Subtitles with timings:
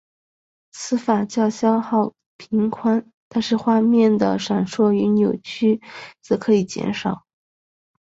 [0.71, 5.79] 此法较消耗频宽但是画面的闪烁与扭曲
[6.23, 7.23] 则可以减少。